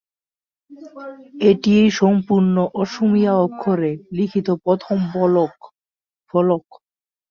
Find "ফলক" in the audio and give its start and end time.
5.11-5.53